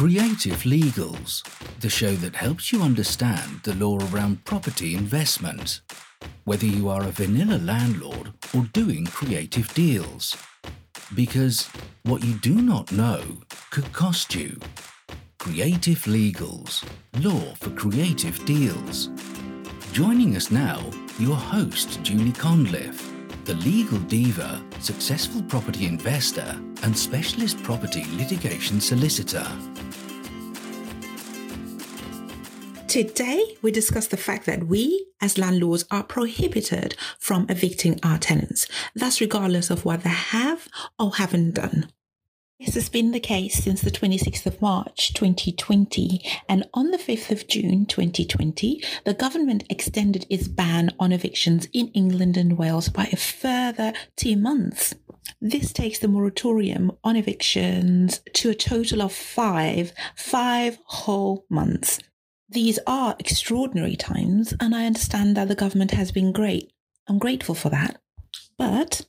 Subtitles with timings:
[0.00, 1.42] Creative Legals,
[1.80, 5.82] the show that helps you understand the law around property investment,
[6.44, 10.34] whether you are a vanilla landlord or doing creative deals.
[11.14, 11.68] Because
[12.04, 13.20] what you do not know
[13.70, 14.58] could cost you.
[15.38, 16.82] Creative Legals,
[17.22, 19.10] law for creative deals.
[19.92, 20.80] Joining us now,
[21.18, 23.10] your host, Julie Conliffe
[23.44, 29.46] the legal diva, successful property investor, and specialist property litigation solicitor.
[32.90, 38.66] Today, we discuss the fact that we, as landlords, are prohibited from evicting our tenants,
[38.96, 40.66] thus, regardless of what they have
[40.98, 41.88] or haven't done.
[42.58, 47.30] This has been the case since the 26th of March 2020, and on the 5th
[47.30, 53.04] of June 2020, the government extended its ban on evictions in England and Wales by
[53.12, 54.96] a further two months.
[55.40, 62.00] This takes the moratorium on evictions to a total of five, five whole months.
[62.52, 66.72] These are extraordinary times, and I understand that the government has been great.
[67.08, 68.00] I'm grateful for that.
[68.58, 69.06] But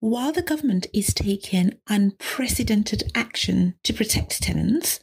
[0.00, 5.00] while the government is taking unprecedented action to protect tenants,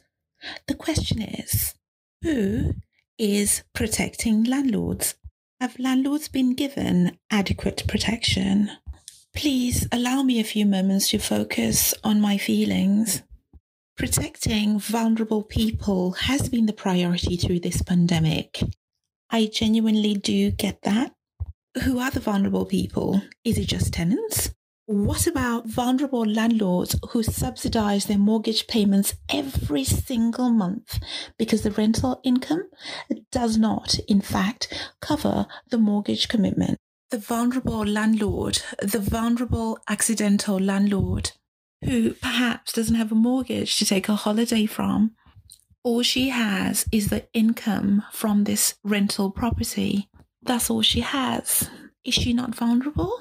[0.68, 1.74] the question is
[2.22, 2.74] who
[3.18, 5.16] is protecting landlords?
[5.60, 8.70] Have landlords been given adequate protection?
[9.34, 13.22] Please allow me a few moments to focus on my feelings.
[13.96, 18.62] Protecting vulnerable people has been the priority through this pandemic.
[19.30, 21.14] I genuinely do get that.
[21.82, 23.22] Who are the vulnerable people?
[23.42, 24.50] Is it just tenants?
[24.84, 30.98] What about vulnerable landlords who subsidize their mortgage payments every single month
[31.38, 32.68] because the rental income
[33.32, 36.76] does not, in fact, cover the mortgage commitment?
[37.10, 41.32] The vulnerable landlord, the vulnerable accidental landlord
[41.84, 45.12] who perhaps doesn't have a mortgage to take a holiday from.
[45.82, 50.08] All she has is the income from this rental property.
[50.42, 51.70] That's all she has.
[52.04, 53.20] Is she not vulnerable?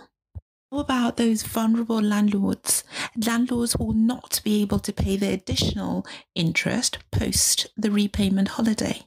[0.71, 2.83] How about those vulnerable landlords?
[3.23, 9.01] Landlords will not be able to pay the additional interest post the repayment holiday.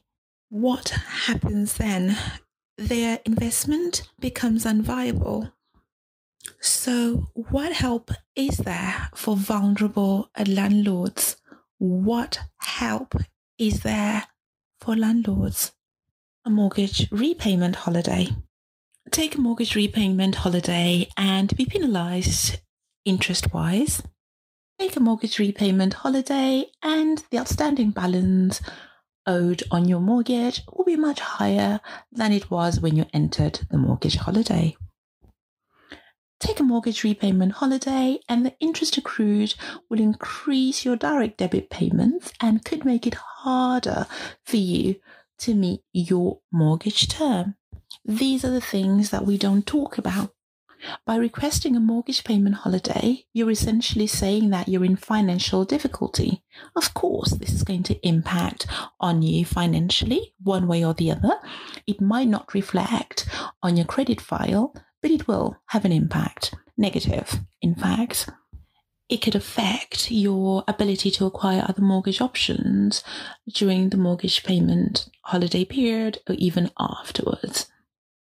[0.49, 2.17] What happens then?
[2.77, 5.51] Their investment becomes unviable.
[6.61, 11.37] So, what help is there for vulnerable landlords?
[11.77, 13.15] What help
[13.57, 14.25] is there
[14.81, 15.71] for landlords?
[16.45, 18.29] A mortgage repayment holiday
[19.11, 22.59] take a mortgage repayment holiday and be penalized
[23.05, 24.03] interest wise.
[24.79, 28.61] Take a mortgage repayment holiday and the outstanding balance
[29.25, 31.79] owed on your mortgage will be much higher
[32.11, 34.75] than it was when you entered the mortgage holiday.
[36.39, 39.55] Take a mortgage repayment holiday, and the interest accrued
[39.89, 44.07] will increase your direct debit payments and could make it harder
[44.45, 44.95] for you
[45.39, 47.55] to meet your mortgage term.
[48.05, 50.33] These are the things that we don't talk about.
[51.05, 56.41] By requesting a mortgage payment holiday, you're essentially saying that you're in financial difficulty.
[56.73, 58.65] Of course, this is going to impact
[58.99, 61.37] on you financially, one way or the other.
[61.85, 63.27] It might not reflect
[63.61, 66.53] on your credit file, but it will have an impact.
[66.77, 68.29] Negative, in fact.
[69.09, 73.03] It could affect your ability to acquire other mortgage options
[73.51, 77.65] during the mortgage payment holiday period or even afterwards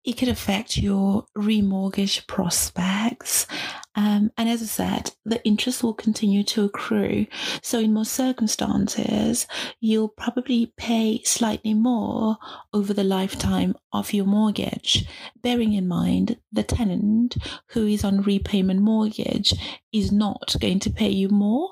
[0.08, 3.46] it could affect your remortgage prospects.
[3.94, 7.28] Um, and as I said, the interest will continue to accrue.
[7.62, 9.48] So, in most circumstances,
[9.82, 12.38] you'll probably pay slightly more
[12.72, 15.06] over the lifetime of your mortgage,
[15.42, 17.36] bearing in mind the tenant
[17.72, 19.54] who is on repayment mortgage
[19.92, 21.72] is not going to pay you more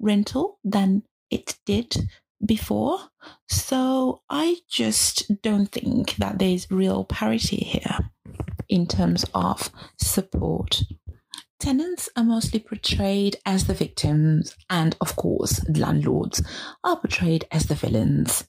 [0.00, 2.08] rental than it did
[2.46, 2.98] before.
[3.48, 8.10] So I just don't think that there's real parity here
[8.68, 10.82] in terms of support.
[11.58, 16.42] Tenants are mostly portrayed as the victims, and of course, landlords
[16.84, 18.46] are portrayed as the villains.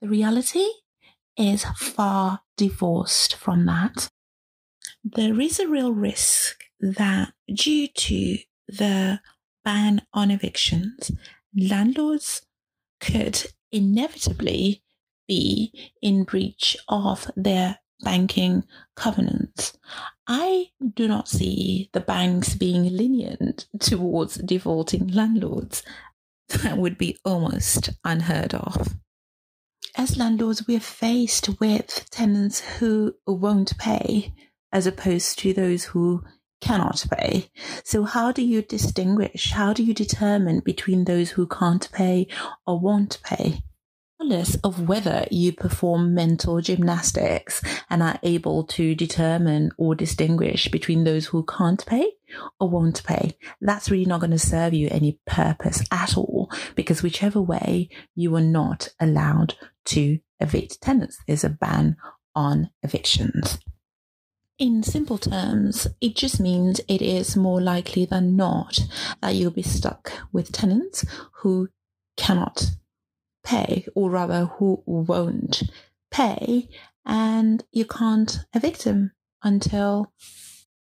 [0.00, 0.66] The reality
[1.36, 4.10] is far divorced from that.
[5.02, 8.38] There is a real risk that due to
[8.68, 9.20] the
[9.64, 11.10] ban on evictions,
[11.56, 12.42] landlords
[13.02, 14.82] could inevitably
[15.28, 18.64] be in breach of their banking
[18.96, 19.76] covenants.
[20.26, 25.82] I do not see the banks being lenient towards defaulting landlords.
[26.48, 28.94] That would be almost unheard of.
[29.96, 34.34] As landlords, we're faced with tenants who won't pay
[34.72, 36.24] as opposed to those who
[36.62, 37.50] cannot pay.
[37.84, 39.50] So, how do you distinguish?
[39.50, 42.28] How do you determine between those who can't pay
[42.66, 43.62] or won't pay?
[44.20, 47.60] Regardless of whether you perform mental gymnastics
[47.90, 52.08] and are able to determine or distinguish between those who can't pay
[52.60, 57.02] or won't pay, that's really not going to serve you any purpose at all because
[57.02, 59.56] whichever way you are not allowed
[59.86, 61.18] to evict tenants.
[61.26, 61.96] There's a ban
[62.36, 63.58] on evictions.
[64.62, 68.78] In simple terms, it just means it is more likely than not
[69.20, 71.04] that you'll be stuck with tenants
[71.38, 71.68] who
[72.16, 72.70] cannot
[73.44, 75.64] pay, or rather, who won't
[76.12, 76.68] pay,
[77.04, 79.10] and you can't evict them
[79.42, 80.12] until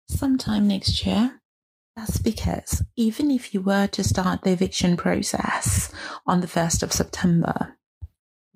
[0.08, 1.40] sometime next year.
[1.96, 5.92] That's because even if you were to start the eviction process
[6.24, 7.76] on the 1st of September,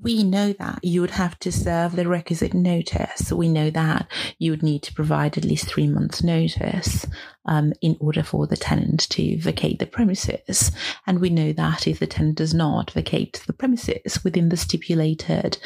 [0.02, 3.32] we know that you would have to serve the requisite notice.
[3.32, 7.06] We know that you would need to provide at least three months' notice
[7.44, 10.72] um, in order for the tenant to vacate the premises.
[11.06, 15.58] And we know that if the tenant does not vacate the premises within the stipulated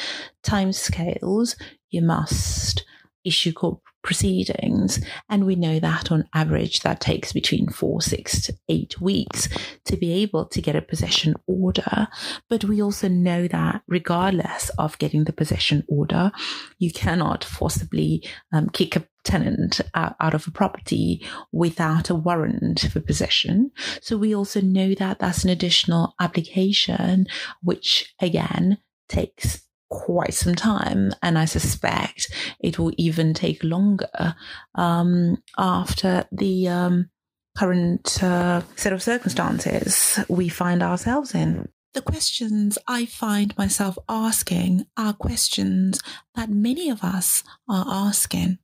[0.42, 1.56] timescales,
[1.90, 2.84] you must
[3.24, 5.00] issue court proceedings.
[5.28, 9.48] And we know that on average, that takes between four, six to eight weeks
[9.86, 12.06] to be able to get a possession order.
[12.48, 16.30] But we also know that regardless of getting the possession order,
[16.78, 22.80] you cannot forcibly um, kick a tenant out, out of a property without a warrant
[22.92, 23.70] for possession.
[24.02, 27.26] So we also know that that's an additional application,
[27.62, 28.78] which again
[29.08, 29.62] takes
[29.94, 34.34] quite some time, and I suspect it will even take longer
[34.74, 37.10] um, after the um,
[37.56, 41.68] current uh, set of circumstances we find ourselves in.
[41.94, 46.00] The questions I find myself asking are questions
[46.34, 48.58] that many of us are asking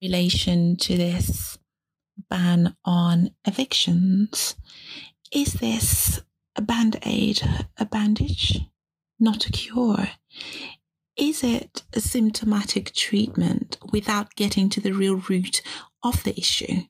[0.00, 1.58] in relation to this
[2.30, 4.54] ban on evictions.
[5.32, 6.22] Is this
[6.54, 7.42] a band aid,
[7.78, 8.60] a bandage,
[9.18, 10.10] not a cure?
[11.16, 15.62] Is it a symptomatic treatment without getting to the real root
[16.02, 16.82] of the issue?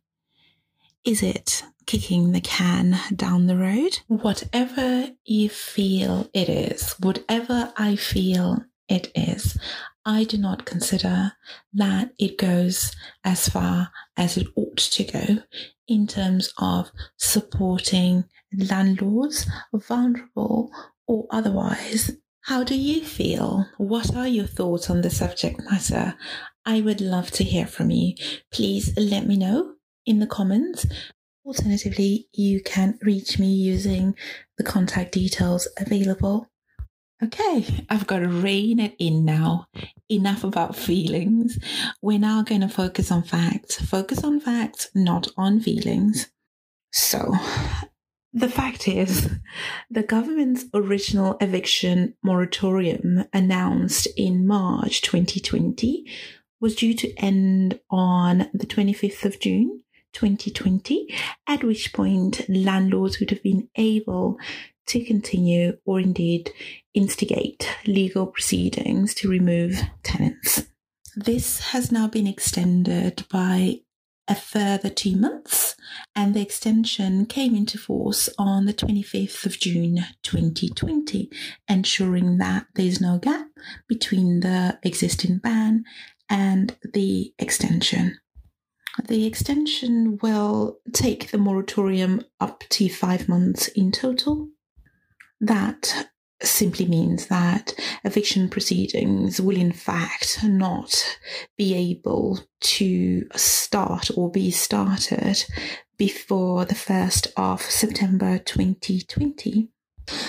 [1.05, 4.01] Is it kicking the can down the road?
[4.09, 9.57] Whatever you feel it is, whatever I feel it is,
[10.05, 11.33] I do not consider
[11.73, 15.39] that it goes as far as it ought to go
[15.87, 18.25] in terms of supporting
[18.55, 20.71] landlords, vulnerable
[21.07, 22.11] or otherwise,
[22.49, 23.67] how do you feel?
[23.77, 26.15] What are your thoughts on the subject matter?
[26.65, 28.15] I would love to hear from you.
[28.51, 29.75] Please let me know
[30.07, 30.87] in the comments.
[31.45, 34.15] Alternatively, you can reach me using
[34.57, 36.49] the contact details available.
[37.23, 39.67] Okay, I've got to rein it in now.
[40.09, 41.59] Enough about feelings.
[42.01, 43.79] We're now going to focus on facts.
[43.79, 46.31] Focus on facts, not on feelings.
[46.95, 47.31] So,
[48.33, 49.31] the fact is,
[49.91, 56.07] the government's original eviction moratorium announced in March 2020
[56.61, 59.83] was due to end on the 25th of June
[60.13, 61.15] 2020,
[61.47, 64.39] at which point landlords would have been able
[64.87, 66.51] to continue or indeed
[66.95, 70.67] instigate legal proceedings to remove tenants.
[71.15, 73.81] This has now been extended by
[74.29, 75.75] a further two months,
[76.15, 81.31] and the extension came into force on the 25th of June 2020,
[81.69, 83.47] ensuring that there's no gap
[83.89, 85.85] between the existing ban
[86.29, 88.19] and the extension.
[89.07, 94.49] The extension will take the moratorium up to five months in total.
[95.41, 96.09] That
[96.43, 101.19] simply means that eviction proceedings will in fact not
[101.57, 105.45] be able to start or be started
[105.97, 109.69] before the 1st of September 2020.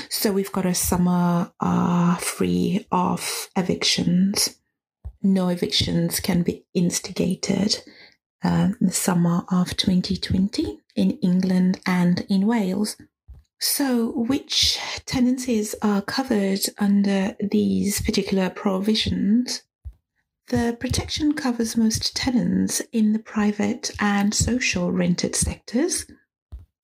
[0.10, 4.58] So we've got a summer uh, free of evictions.
[5.22, 7.82] No evictions can be instigated
[8.44, 12.98] uh, the summer of 2020 in England and in Wales.
[13.60, 19.63] So, which tenancies are covered under these particular provisions?
[20.48, 26.06] The protection covers most tenants in the private and social rented sectors.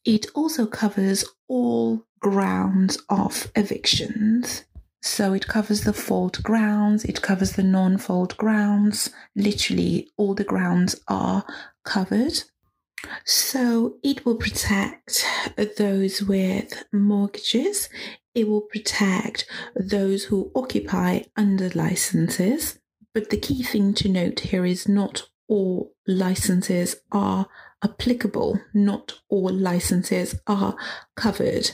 [0.03, 4.65] It also covers all grounds of evictions.
[5.01, 9.12] So it covers the fault grounds, it covers the non fault grounds.
[9.36, 11.46] Literally, all the grounds are
[11.84, 12.44] covered.
[13.24, 15.25] So it will protect
[15.77, 17.89] those with mortgages.
[18.33, 19.45] It will protect
[19.75, 22.79] those who occupy under licenses.
[23.13, 27.47] But the key thing to note here is not all licenses are
[27.83, 28.59] applicable.
[28.74, 30.75] Not all licenses are
[31.15, 31.71] covered.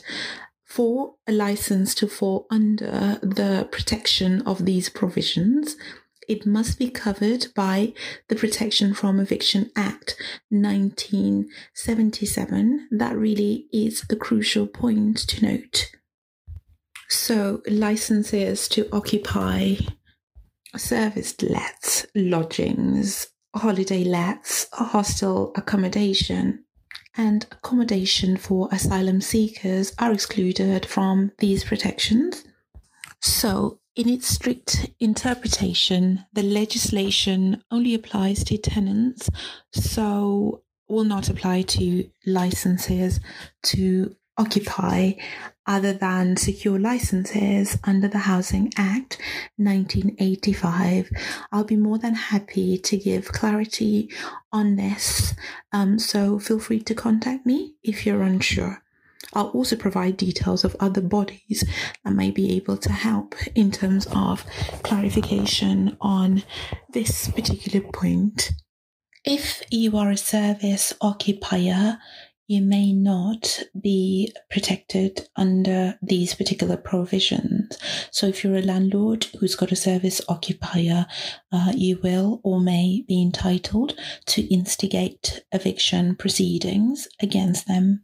[0.64, 5.76] For a license to fall under the protection of these provisions,
[6.32, 7.92] it must be covered by
[8.30, 10.16] the Protection from Eviction Act
[10.48, 12.88] 1977.
[12.90, 15.92] That really is the crucial point to note.
[17.10, 19.76] So, licenses to occupy
[20.78, 26.64] serviced lets, lodgings, holiday lets, hostel accommodation,
[27.18, 32.46] and accommodation for asylum seekers are excluded from these protections.
[33.20, 39.30] So, in its strict interpretation, the legislation only applies to tenants,
[39.74, 43.20] so will not apply to licenses
[43.64, 45.12] to occupy
[45.68, 49.18] other than secure licenses under the Housing Act
[49.58, 51.12] 1985.
[51.52, 54.10] I'll be more than happy to give clarity
[54.52, 55.34] on this,
[55.72, 58.82] um, so feel free to contact me if you're unsure.
[59.34, 61.64] I'll also provide details of other bodies
[62.04, 64.46] that may be able to help in terms of
[64.84, 66.44] clarification on
[66.94, 68.52] this particular point.
[69.24, 72.00] If you are a service occupier,
[72.52, 77.78] you may not be protected under these particular provisions.
[78.12, 81.06] So, if you're a landlord who's got a service occupier,
[81.54, 83.96] uh, you will or may be entitled
[84.26, 88.04] to instigate eviction proceedings against them.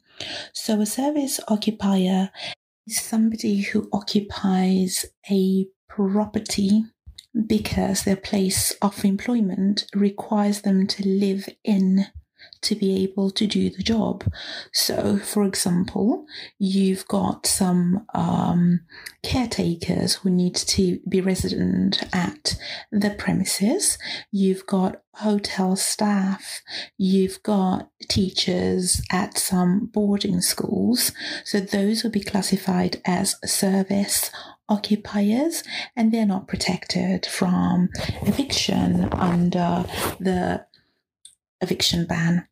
[0.54, 2.32] So, a service occupier
[2.88, 6.84] is somebody who occupies a property
[7.46, 12.08] because their place of employment requires them to live in
[12.62, 14.24] to be able to do the job.
[14.74, 16.26] So, for example,
[16.60, 18.82] you've got some um,
[19.24, 22.58] caretakers who need to be resident at
[22.92, 23.98] the premises,
[24.32, 26.62] you've got hotel staff,
[26.98, 31.12] you've got teachers at some boarding schools.
[31.44, 34.32] So, those will be classified as service
[34.70, 35.64] occupiers
[35.96, 37.90] and they're not protected from
[38.24, 39.86] eviction under
[40.20, 40.66] the
[41.62, 42.48] eviction ban.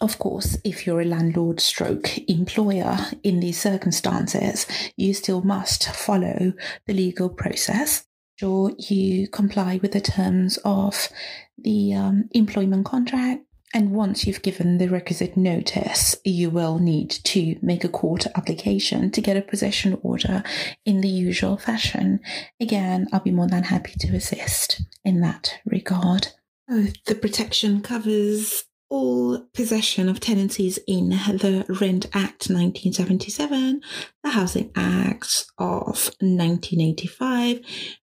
[0.00, 6.54] Of course, if you're a landlord stroke employer in these circumstances, you still must follow
[6.86, 8.04] the legal process.
[8.36, 11.08] Sure, you comply with the terms of
[11.56, 13.44] the um, employment contract.
[13.74, 19.10] And once you've given the requisite notice, you will need to make a court application
[19.12, 20.42] to get a possession order
[20.84, 22.20] in the usual fashion.
[22.60, 26.28] Again, I'll be more than happy to assist in that regard.
[26.70, 33.80] Oh, the protection covers all possession of tenancies in the Rent Act 1977,
[34.22, 37.60] the Housing Act of 1985,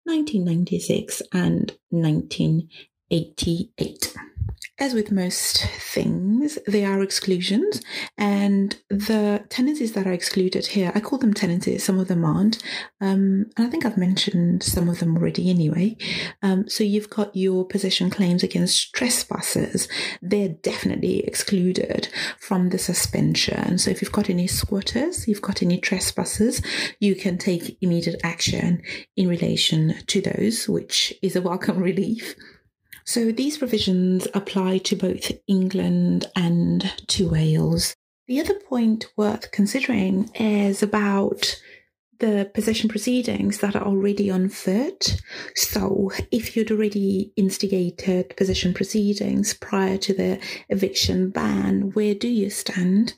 [0.05, 4.13] 1996, and 1988
[4.79, 7.81] as with most things, there are exclusions,
[8.17, 12.61] and the tenancies that are excluded here, I call them tenancies, some of them aren't.
[13.01, 15.97] Um, and I think I've mentioned some of them already anyway.
[16.43, 19.87] Um, so you've got your possession claims against trespassers,
[20.21, 23.79] they're definitely excluded from the suspension.
[23.79, 26.61] So if you've got any squatters, you've got any trespassers,
[26.99, 28.83] you can take immediate action
[29.15, 32.35] in relation to those, which is a welcome relief.
[33.07, 37.95] So these provisions apply to both England and to Wales.
[38.27, 41.57] The other point worth considering is about
[42.19, 45.21] the possession proceedings that are already on foot.
[45.55, 52.49] So, if you'd already instigated possession proceedings prior to the eviction ban, where do you
[52.49, 53.13] stand?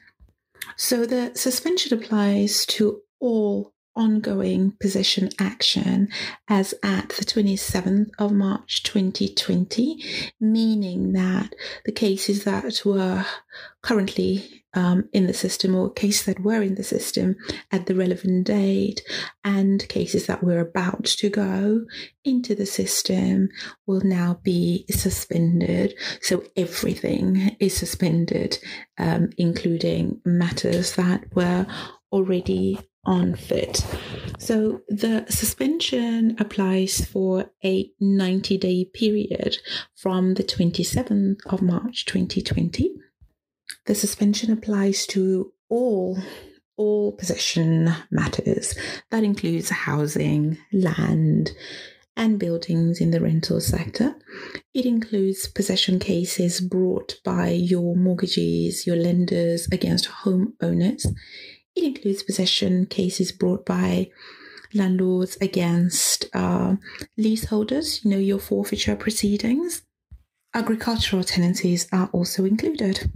[0.78, 6.08] So, the suspension applies to all ongoing position action
[6.48, 10.02] as at the 27th of March 2020,
[10.40, 11.54] meaning that
[11.86, 13.26] the cases that were
[13.84, 17.36] currently um, in the system or cases that were in the system
[17.72, 19.02] at the relevant date
[19.44, 21.86] and cases that were about to go
[22.24, 23.50] into the system
[23.86, 25.94] will now be suspended.
[26.22, 28.60] So everything is suspended,
[28.98, 31.66] um, including matters that were
[32.12, 33.86] already on foot.
[34.38, 39.58] So the suspension applies for a 90 day period
[39.96, 42.96] from the 27th of March 2020.
[43.86, 46.18] The suspension applies to all
[46.78, 48.74] all possession matters.
[49.12, 51.52] That includes housing, land,
[52.16, 54.16] and buildings in the rental sector.
[54.74, 61.06] It includes possession cases brought by your mortgagees, your lenders against homeowners.
[61.76, 64.10] It includes possession cases brought by
[64.74, 66.76] landlords against uh,
[67.18, 69.84] leaseholders, you know, your forfeiture proceedings.
[70.54, 73.12] Agricultural tenancies are also included.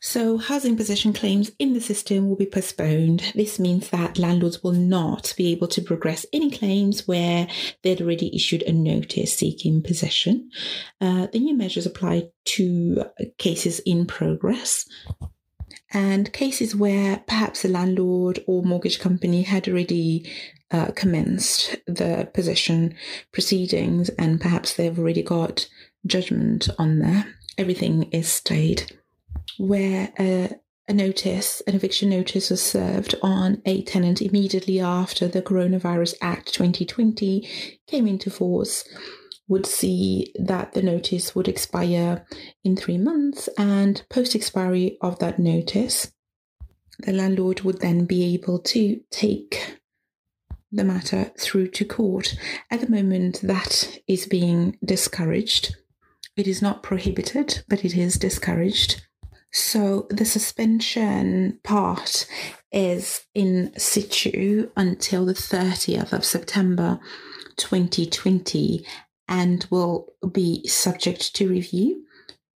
[0.00, 3.32] So, housing possession claims in the system will be postponed.
[3.34, 7.48] This means that landlords will not be able to progress any claims where
[7.82, 10.50] they'd already issued a notice seeking possession.
[11.00, 13.04] Uh, the new measures apply to
[13.38, 14.86] cases in progress
[15.92, 20.30] and cases where perhaps the landlord or mortgage company had already
[20.70, 22.94] uh, commenced the possession
[23.32, 25.68] proceedings and perhaps they've already got
[26.06, 27.26] judgment on there.
[27.58, 28.96] Everything is stayed
[29.58, 30.54] where a,
[30.88, 36.54] a notice, an eviction notice, was served on a tenant immediately after the Coronavirus Act
[36.54, 37.48] 2020
[37.86, 38.84] came into force
[39.50, 42.24] would see that the notice would expire
[42.62, 46.12] in three months, and post expiry of that notice,
[47.00, 49.80] the landlord would then be able to take
[50.70, 52.36] the matter through to court.
[52.70, 55.76] At the moment, that is being discouraged.
[56.36, 59.02] It is not prohibited, but it is discouraged.
[59.52, 62.28] So the suspension part
[62.70, 67.00] is in situ until the 30th of September
[67.56, 68.86] 2020
[69.30, 72.04] and will be subject to review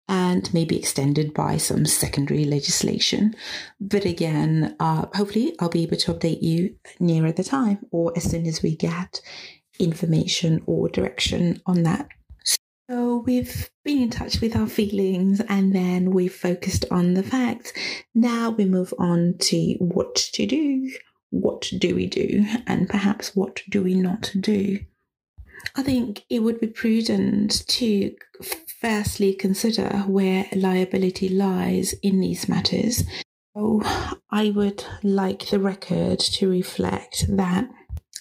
[0.09, 3.35] and maybe extended by some secondary legislation.
[3.81, 8.25] But again, uh, hopefully, I'll be able to update you nearer the time or as
[8.25, 9.21] soon as we get
[9.79, 12.09] information or direction on that.
[12.91, 17.73] So we've been in touch with our feelings and then we've focused on the facts.
[18.15, 20.91] Now we move on to what to do.
[21.31, 22.45] What do we do?
[22.67, 24.81] And perhaps what do we not do?
[25.76, 28.14] I think it would be prudent to
[28.81, 33.05] firstly consider where liability lies in these matters.
[33.55, 33.83] So
[34.31, 37.69] I would like the record to reflect that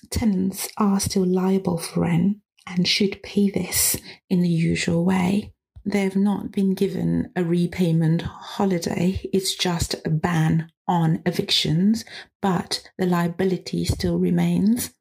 [0.10, 3.98] tenants are still liable for rent and should pay this
[4.30, 5.54] in the usual way.
[5.86, 12.04] They have not been given a repayment holiday, it's just a ban on evictions,
[12.42, 14.92] but the liability still remains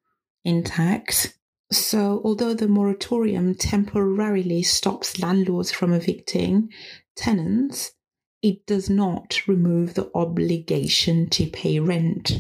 [0.45, 1.38] intact.
[1.70, 6.71] So, although the moratorium temporarily stops landlords from evicting
[7.14, 7.93] tenants,
[8.43, 12.38] it does not remove the obligation to pay rent.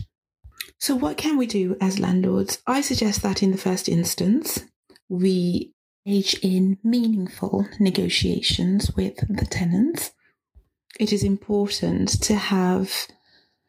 [0.78, 2.62] So, what can we do as landlords?
[2.66, 4.64] I suggest that in the first instance,
[5.08, 5.74] we
[6.06, 10.12] engage in meaningful negotiations with the tenants.
[10.98, 13.08] It is important to have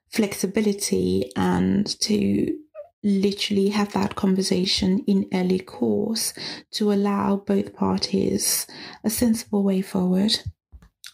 [0.09, 2.57] flexibility and to
[3.03, 6.33] literally have that conversation in early course
[6.71, 8.67] to allow both parties
[9.03, 10.39] a sensible way forward.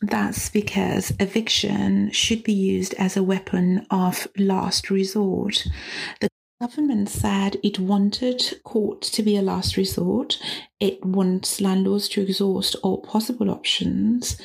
[0.01, 5.65] That's because eviction should be used as a weapon of last resort.
[6.21, 10.39] The government said it wanted court to be a last resort.
[10.79, 14.39] It wants landlords to exhaust all possible options,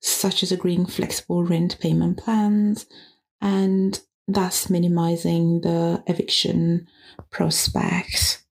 [0.00, 2.86] such as agreeing flexible rent payment plans,
[3.40, 6.86] and thus minimizing the eviction
[7.30, 8.44] prospects.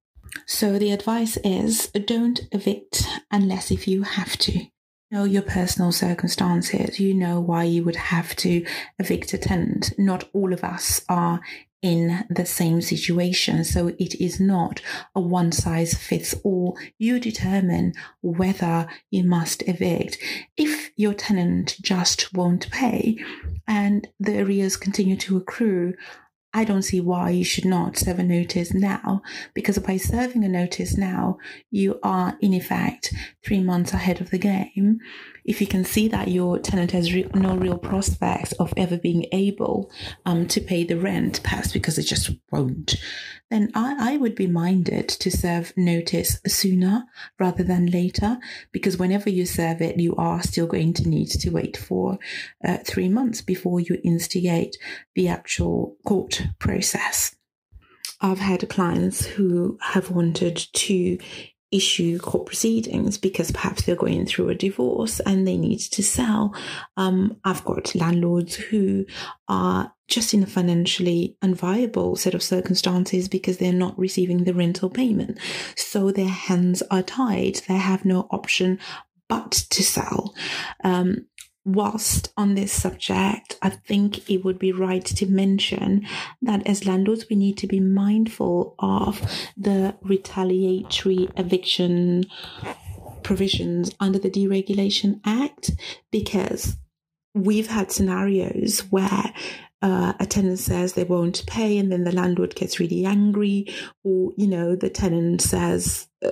[0.45, 4.65] So the advice is don't evict unless if you have to.
[5.11, 6.97] Know your personal circumstances.
[6.97, 8.65] You know why you would have to
[8.97, 9.91] evict a tenant.
[9.97, 11.41] Not all of us are
[11.81, 13.65] in the same situation.
[13.65, 14.81] So it is not
[15.13, 16.77] a one size fits all.
[16.97, 20.17] You determine whether you must evict.
[20.55, 23.17] If your tenant just won't pay
[23.67, 25.93] and the arrears continue to accrue,
[26.53, 29.21] I don't see why you should not serve a notice now,
[29.53, 31.37] because by serving a notice now,
[31.69, 34.99] you are in effect three months ahead of the game
[35.45, 39.25] if you can see that your tenant has re- no real prospects of ever being
[39.31, 39.91] able
[40.25, 42.95] um, to pay the rent, perhaps because it just won't,
[43.49, 47.03] then I, I would be minded to serve notice sooner
[47.39, 48.37] rather than later,
[48.71, 52.17] because whenever you serve it, you are still going to need to wait for
[52.65, 54.77] uh, three months before you instigate
[55.15, 57.35] the actual court process.
[58.23, 61.17] I've had clients who have wanted to
[61.71, 66.53] issue court proceedings because perhaps they're going through a divorce and they need to sell.
[66.97, 69.05] Um, I've got landlords who
[69.47, 74.89] are just in a financially unviable set of circumstances because they're not receiving the rental
[74.89, 75.39] payment.
[75.75, 77.61] So their hands are tied.
[77.67, 78.79] They have no option
[79.29, 80.35] but to sell.
[80.83, 81.25] Um,
[81.63, 86.07] whilst on this subject, I think it would be right to mention
[86.41, 89.21] that as landlords, we need to be mindful of
[89.55, 92.25] the retaliatory eviction
[93.23, 95.71] provisions under the Deregulation Act
[96.11, 96.77] because
[97.33, 99.33] we've had scenarios where
[99.81, 103.65] uh, a tenant says they won't pay and then the landlord gets really angry
[104.03, 106.31] or you know the tenant says uh,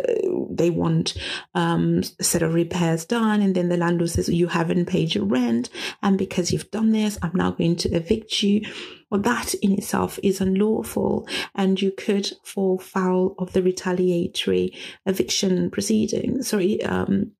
[0.52, 1.16] they want
[1.56, 5.26] um, a set of repairs done and then the landlord says you haven't paid your
[5.26, 5.70] rent
[6.04, 8.62] and because you've done this i'm now going to evict you.
[9.10, 14.74] Well that in itself is unlawful and you could fall foul of the retaliatory
[15.08, 17.32] eviction proceedings sorry um,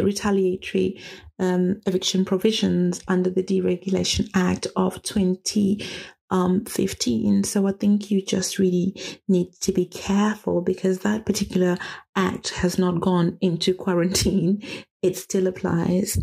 [0.00, 1.00] retaliatory
[1.38, 7.44] um, eviction provisions under the Deregulation Act of 2015.
[7.44, 8.94] So I think you just really
[9.28, 11.78] need to be careful because that particular
[12.16, 14.62] act has not gone into quarantine.
[15.02, 16.18] It still applies.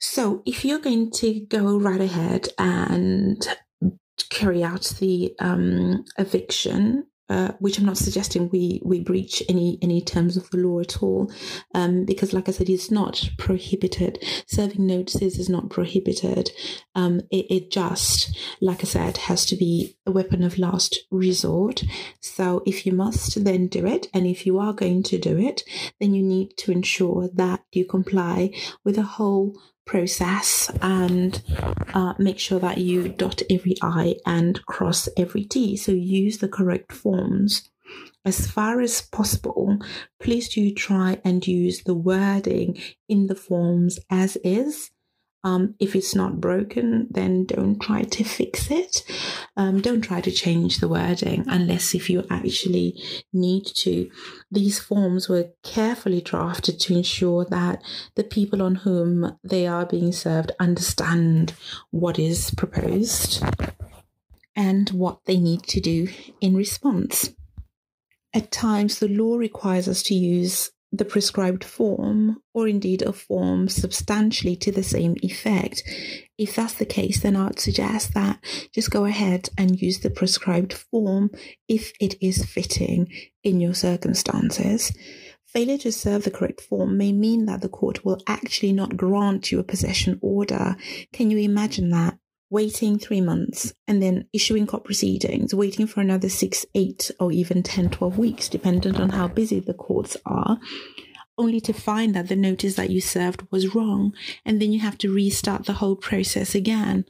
[0.00, 3.46] So if you're going to go right ahead and
[4.30, 10.00] carry out the um, eviction, uh, which I'm not suggesting we we breach any any
[10.00, 11.30] terms of the law at all,
[11.74, 14.22] um, because like I said, it's not prohibited.
[14.46, 16.50] Serving notices is not prohibited.
[16.94, 21.82] Um, it, it just, like I said, has to be a weapon of last resort.
[22.20, 25.62] So if you must, then do it, and if you are going to do it,
[26.00, 28.50] then you need to ensure that you comply
[28.84, 31.42] with the whole process and
[31.94, 35.76] uh, make sure that you dot every I and cross every T.
[35.76, 37.68] So use the correct forms.
[38.24, 39.78] As far as possible,
[40.18, 44.90] please do try and use the wording in the forms as is
[45.44, 49.04] um, if it's not broken, then don't try to fix it.
[49.56, 53.00] Um, don't try to change the wording unless if you actually
[53.32, 54.10] need to.
[54.50, 57.82] These forms were carefully drafted to ensure that
[58.14, 61.52] the people on whom they are being served understand
[61.90, 63.44] what is proposed
[64.56, 66.08] and what they need to do
[66.40, 67.30] in response.
[68.32, 73.68] At times, the law requires us to use the prescribed form, or indeed a form
[73.68, 75.82] substantially to the same effect.
[76.38, 78.38] If that's the case, then I would suggest that
[78.72, 81.30] just go ahead and use the prescribed form
[81.68, 84.92] if it is fitting in your circumstances.
[85.46, 89.50] Failure to serve the correct form may mean that the court will actually not grant
[89.52, 90.76] you a possession order.
[91.12, 92.18] Can you imagine that?
[92.50, 97.62] Waiting three months and then issuing court proceedings, waiting for another six, eight, or even
[97.62, 100.58] 10, 12 weeks, dependent on how busy the courts are,
[101.36, 104.14] only to find that the notice that you served was wrong.
[104.44, 107.06] And then you have to restart the whole process again.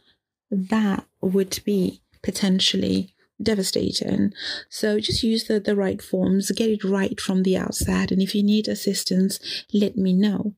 [0.51, 4.33] That would be potentially devastating.
[4.69, 8.11] So just use the, the right forms, get it right from the outset.
[8.11, 10.55] And if you need assistance, let me know.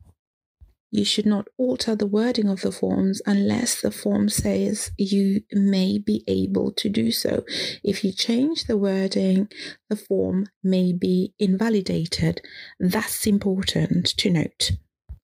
[0.96, 5.98] You should not alter the wording of the forms unless the form says you may
[5.98, 7.44] be able to do so.
[7.84, 9.48] If you change the wording,
[9.90, 12.40] the form may be invalidated.
[12.80, 14.70] That's important to note.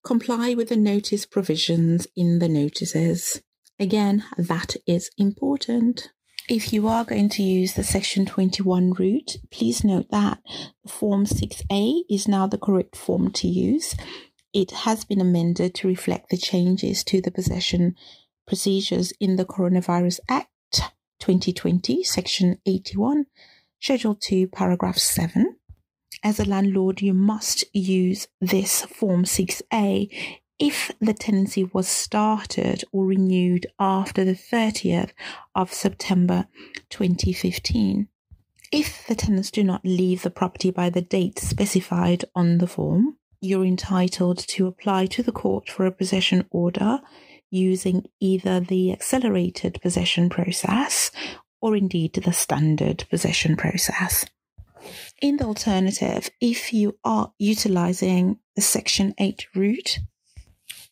[0.04, 3.40] Comply with the notice provisions in the notices.
[3.80, 6.10] Again, that is important.
[6.50, 10.38] If you are going to use the section 21 route, please note that
[10.86, 13.94] form 6a is now the correct form to use
[14.52, 17.96] it has been amended to reflect the changes to the possession
[18.46, 20.48] procedures in the Coronavirus Act
[21.20, 23.26] 2020, Section 81,
[23.80, 25.56] Schedule 2, Paragraph 7.
[26.22, 30.10] As a landlord, you must use this Form 6A
[30.58, 35.10] if the tenancy was started or renewed after the 30th
[35.54, 36.46] of September
[36.90, 38.08] 2015.
[38.70, 43.16] If the tenants do not leave the property by the date specified on the form,
[43.42, 47.00] you're entitled to apply to the court for a possession order
[47.50, 51.10] using either the accelerated possession process
[51.60, 54.24] or indeed the standard possession process.
[55.20, 59.98] In the alternative, if you are utilizing the Section 8 route,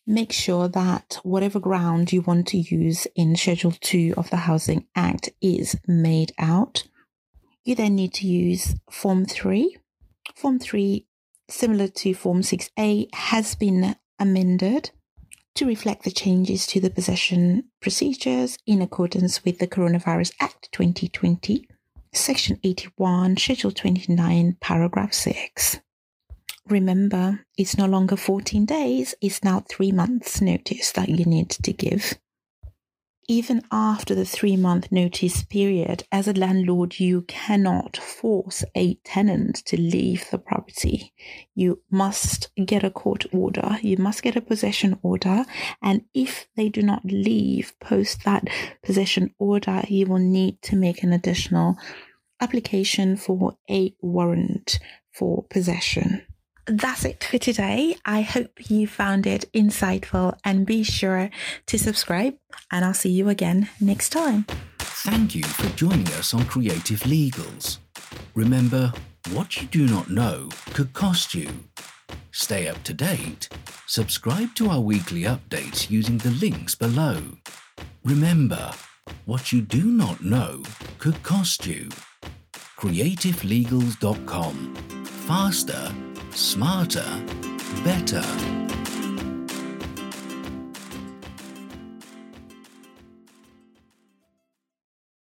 [0.05, 4.85] make sure that whatever ground you want to use in Schedule 2 of the Housing
[4.95, 6.83] Act is made out.
[7.63, 9.77] You then need to use Form 3.
[10.35, 11.05] Form 3
[11.51, 14.91] similar to Form 6A, has been amended
[15.55, 21.67] to reflect the changes to the possession procedures in accordance with the Coronavirus Act 2020,
[22.13, 25.79] Section 81, Schedule 29, Paragraph 6.
[26.67, 31.73] Remember, it's no longer 14 days, it's now three months' notice that you need to
[31.73, 32.17] give
[33.27, 39.57] even after the three month notice period, as a landlord, you cannot force a tenant
[39.65, 41.13] to leave the property.
[41.53, 45.45] You must get a court order, you must get a possession order,
[45.81, 48.47] and if they do not leave post that
[48.83, 51.77] possession order, you will need to make an additional
[52.39, 54.79] application for a warrant
[55.13, 56.25] for possession
[56.71, 57.95] that's it for today.
[58.05, 61.29] I hope you found it insightful and be sure
[61.67, 62.35] to subscribe,
[62.71, 64.45] and I'll see you again next time.
[64.79, 67.77] Thank you for joining us on Creative Legals.
[68.35, 68.93] Remember,
[69.33, 71.49] what you do not know could cost you.
[72.31, 73.49] Stay up to date.
[73.87, 77.21] Subscribe to our weekly updates using the links below.
[78.03, 78.71] Remember,
[79.25, 80.63] what you do not know
[80.97, 81.89] could cost you.
[82.77, 84.75] CreativeLegals.com.
[85.05, 85.91] Faster,
[86.33, 87.05] smarter,
[87.83, 88.80] better.